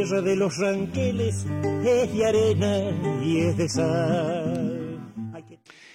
[0.00, 1.44] tierra de los ranqueles
[1.84, 2.90] es de arena
[3.22, 4.98] y es de sal.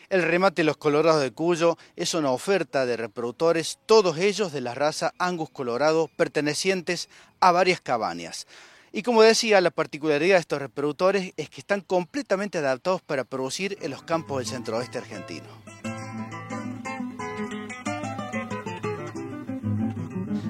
[0.09, 4.75] El remate Los Colorados de Cuyo es una oferta de reproductores, todos ellos de la
[4.75, 7.09] raza Angus Colorado, pertenecientes
[7.39, 8.45] a varias cabañas.
[8.91, 13.75] Y como decía, la particularidad de estos reproductores es que están completamente adaptados para producir
[13.81, 15.64] en los campos del centro-oeste argentino.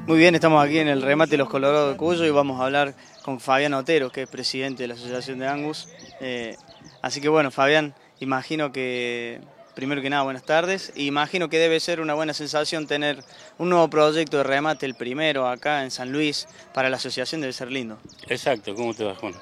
[0.08, 2.94] Muy bien, estamos aquí en el remate Los Colorados de Cuyo y vamos a hablar
[3.24, 5.88] con Fabián Otero, que es presidente de la Asociación de Angus.
[6.22, 6.56] Eh,
[7.02, 9.42] así que bueno, Fabián, imagino que,
[9.74, 10.94] primero que nada, buenas tardes.
[10.96, 13.24] Imagino que debe ser una buena sensación tener
[13.58, 17.52] un nuevo proyecto de remate, el primero acá en San Luis, para la asociación debe
[17.52, 17.98] ser lindo.
[18.28, 19.34] Exacto, ¿cómo te vas, Juan?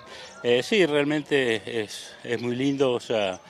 [0.44, 3.42] Eh, sí, realmente es, es muy lindo, o sea,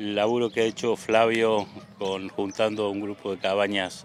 [0.00, 4.04] el laburo que ha hecho Flavio con juntando un grupo de cabañas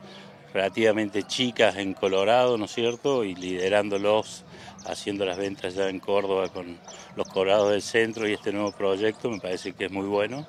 [0.54, 3.24] relativamente chicas en Colorado, ¿no es cierto?
[3.24, 4.44] Y liderándolos,
[4.86, 6.78] haciendo las ventas ya en Córdoba con
[7.16, 10.46] los Colorados del Centro y este nuevo proyecto me parece que es muy bueno,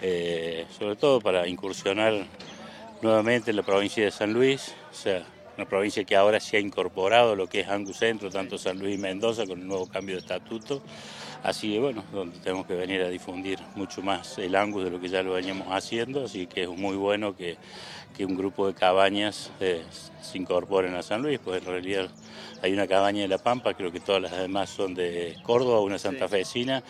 [0.00, 2.26] eh, sobre todo para incursionar
[3.02, 5.24] nuevamente en la provincia de San Luis, o sea,
[5.56, 8.94] una provincia que ahora se ha incorporado lo que es Angus Centro, tanto San Luis
[8.94, 10.82] y Mendoza, con el nuevo cambio de estatuto.
[11.42, 15.00] Así que bueno, donde tenemos que venir a difundir mucho más el Angus de lo
[15.00, 17.56] que ya lo veníamos haciendo, así que es muy bueno que,
[18.16, 19.84] que un grupo de cabañas eh,
[20.20, 22.10] se incorporen a San Luis, pues en realidad
[22.62, 25.98] hay una cabaña de La Pampa, creo que todas las demás son de Córdoba, una
[25.98, 26.82] santafesina,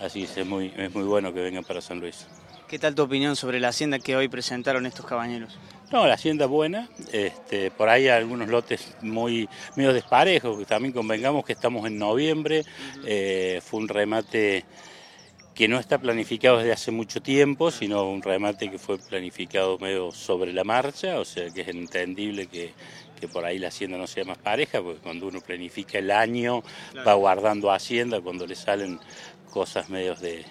[0.00, 2.26] así que es muy, es muy bueno que vengan para San Luis.
[2.68, 5.58] ¿Qué tal tu opinión sobre la hacienda que hoy presentaron estos cabañeros?
[5.92, 11.44] No, la hacienda buena, este, por ahí hay algunos lotes muy medio desparejos, también convengamos
[11.44, 12.64] que estamos en noviembre,
[13.04, 14.64] eh, fue un remate
[15.54, 20.10] que no está planificado desde hace mucho tiempo, sino un remate que fue planificado medio
[20.10, 22.72] sobre la marcha, o sea que es entendible que,
[23.20, 26.62] que por ahí la hacienda no sea más pareja, porque cuando uno planifica el año
[27.06, 28.98] va guardando hacienda cuando le salen
[29.52, 30.44] cosas medios de,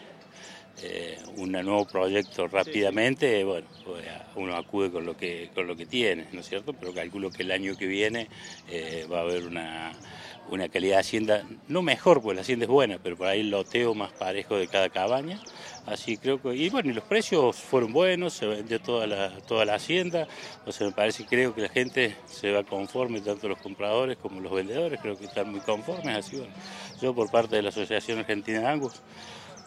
[0.82, 4.06] eh, un nuevo proyecto rápidamente, bueno, pues,
[4.36, 6.74] uno acude con lo que con lo que tiene, ¿no es cierto?
[6.74, 8.28] Pero calculo que el año que viene
[8.70, 9.94] eh, va a haber una,
[10.50, 13.52] una calidad de hacienda, no mejor, porque la hacienda es buena, pero por ahí el
[13.52, 15.40] loteo más parejo de cada cabaña.
[15.86, 19.66] Así creo que, y bueno, y los precios fueron buenos, se vendió toda la, toda
[19.66, 20.28] la hacienda,
[20.66, 24.40] o sea, me parece, creo que la gente se va conforme, tanto los compradores como
[24.40, 26.54] los vendedores, creo que están muy conformes, así bueno.
[27.02, 29.02] Yo por parte de la Asociación Argentina de Angus,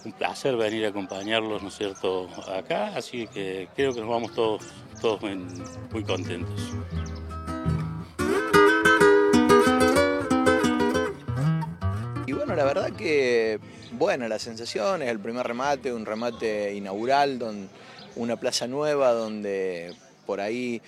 [0.07, 4.33] un placer venir a acompañarlos, ¿no es cierto?, acá, así que creo que nos vamos
[4.33, 4.63] todos,
[5.01, 6.61] todos muy contentos.
[12.25, 13.59] Y bueno, la verdad que,
[13.93, 17.69] bueno, la sensación es el primer remate, un remate inaugural, don,
[18.15, 19.93] una plaza nueva donde
[20.25, 20.81] por ahí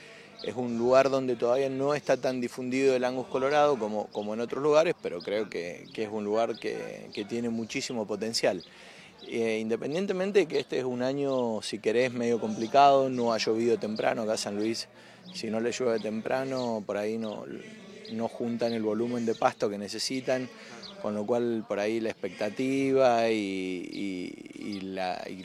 [0.45, 4.41] es un lugar donde todavía no está tan difundido el Angus Colorado como, como en
[4.41, 8.63] otros lugares, pero creo que, que es un lugar que, que tiene muchísimo potencial.
[9.27, 13.79] Eh, independientemente de que este es un año, si querés, medio complicado, no ha llovido
[13.79, 14.89] temprano, acá San Luis,
[15.35, 17.45] si no le llueve temprano, por ahí no,
[18.13, 20.49] no juntan el volumen de pasto que necesitan,
[21.03, 24.45] con lo cual por ahí la expectativa y,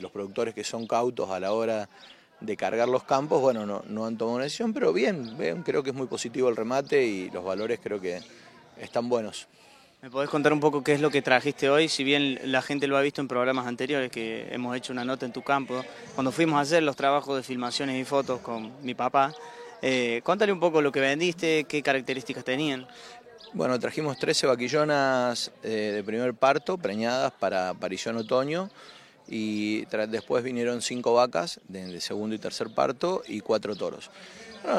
[0.00, 1.88] los productores que son cautos a la hora
[2.40, 5.96] de cargar los campos, bueno, no, han tomado una decisión, pero bien, creo que es
[5.96, 8.20] muy positivo el remate y los valores creo que
[8.78, 9.46] están buenos.
[10.04, 11.88] ¿Me podés contar un poco qué es lo que trajiste hoy?
[11.88, 15.24] Si bien la gente lo ha visto en programas anteriores, que hemos hecho una nota
[15.24, 15.82] en tu campo,
[16.14, 19.32] cuando fuimos a hacer los trabajos de filmaciones y fotos con mi papá,
[19.80, 22.86] eh, cuéntale un poco lo que vendiste, qué características tenían.
[23.54, 28.68] Bueno, trajimos 13 vaquillonas eh, de primer parto, preñadas para parillón otoño,
[29.28, 34.10] y después vinieron 5 vacas de, segundo y tercer parto y 4 toros.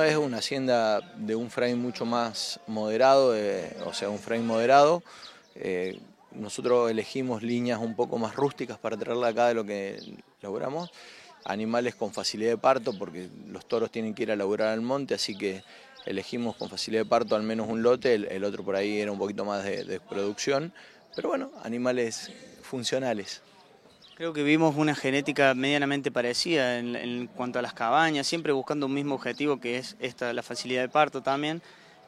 [0.04, 3.36] Es una hacienda de un frame mucho más moderado,
[3.86, 5.04] o sea, un frame moderado.
[5.56, 6.00] Eh,
[6.32, 10.00] nosotros elegimos líneas un poco más rústicas para traerla acá de lo que
[10.42, 10.90] logramos.
[11.46, 15.14] Animales con facilidad de parto, porque los toros tienen que ir a laburar al monte,
[15.14, 15.64] así que
[16.06, 19.20] elegimos con facilidad de parto al menos un lote, el, otro por ahí era un
[19.20, 20.74] poquito más de, de producción.
[21.16, 22.32] Pero bueno, animales
[22.64, 23.42] funcionales.
[24.16, 28.94] Creo que vimos una genética medianamente parecida en, cuanto a las cabañas, siempre buscando un
[28.94, 31.62] mismo objetivo que es esta, la facilidad de parto también.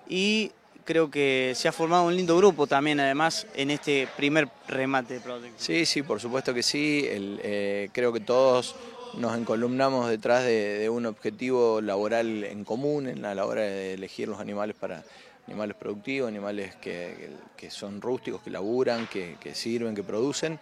[0.07, 0.53] Y
[0.85, 5.19] creo que se ha formado un lindo grupo también, además, en este primer remate de
[5.19, 5.57] proyecto.
[5.57, 7.03] Sí, sí, por supuesto que sí.
[7.03, 8.77] Eh, creo que todos
[9.17, 14.39] nos encolumnamos detrás de, un objetivo laboral en común en la hora de elegir los
[14.39, 15.03] animales para
[15.45, 17.31] animales productivos, animales que,
[17.69, 20.57] son rústicos, que laburan, que sirven, que producen.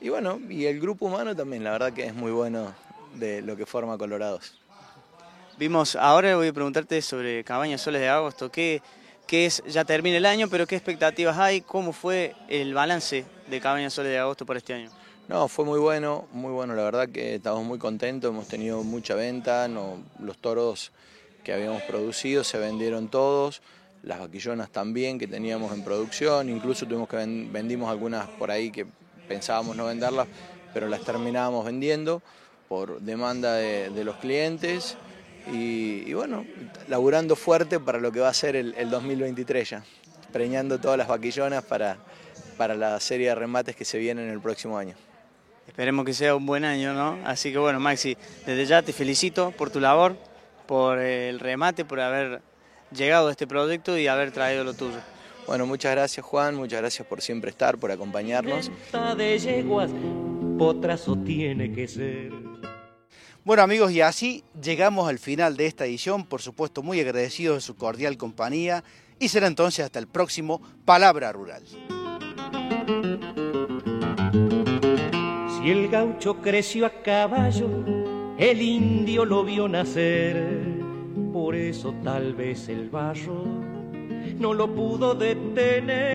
[0.00, 2.72] Y bueno, y el grupo humano también, la verdad que es muy bueno
[3.14, 4.58] de lo que forma Colorados.
[5.58, 8.80] Vimos, ahora voy a preguntarte sobre Cabañas Soles de Agosto, ¿qué,
[9.26, 11.62] que es, ya termina el año, pero ¿qué expectativas hay?
[11.62, 14.90] ¿Cómo fue el balance de Cabaña Soles de Agosto para este año?
[15.26, 19.16] No, fue muy bueno, muy bueno, la verdad que estamos muy contentos, hemos tenido mucha
[19.16, 20.92] venta, no, los toros
[21.42, 23.62] que habíamos producido se vendieron todos,
[24.04, 28.86] las vaquillonas también que teníamos en producción, incluso tuvimos que vendimos algunas por ahí que
[29.28, 30.26] pensábamos no venderlas,
[30.72, 32.22] pero las terminábamos vendiendo
[32.68, 34.96] por demanda de, los clientes
[35.52, 36.44] y, bueno,
[36.88, 39.84] laburando fuerte para lo que va a ser el, 2023 ya,
[40.32, 41.96] preñando todas las vaquillonas para,
[42.56, 44.94] para la serie de remates que se vienen el próximo año.
[45.66, 47.18] Esperemos que sea un buen año, ¿no?
[47.24, 48.16] Así que bueno, Maxi,
[48.46, 50.16] desde ya te felicito por tu labor,
[50.66, 52.42] por el remate, por haber
[52.90, 54.98] llegado a este proyecto y haber traído lo tuyo.
[55.48, 58.70] Bueno, muchas gracias Juan, muchas gracias por siempre estar, por acompañarnos.
[59.16, 59.90] de yeguas,
[60.58, 62.32] potrazo tiene que ser.
[63.46, 67.60] Bueno amigos, y así llegamos al final de esta edición, por supuesto muy agradecidos de
[67.62, 68.84] su cordial compañía
[69.18, 71.62] y será entonces hasta el próximo Palabra Rural.
[75.56, 77.70] Si el gaucho creció a caballo,
[78.36, 80.76] el indio lo vio nacer.
[81.32, 83.77] Por eso tal vez el barro
[84.38, 86.14] no lo pudo detener.